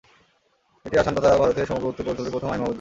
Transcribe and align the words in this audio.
এটি 0.85 0.95
আসাম 0.97 1.13
তথা 1.17 1.29
ভারতের 1.33 1.67
সমগ্র 1.67 1.89
উত্তর-পূর্বাঞ্চলের 1.91 2.33
প্রথম 2.33 2.47
আইন 2.47 2.59
মহাবিদ্যালয়। 2.61 2.69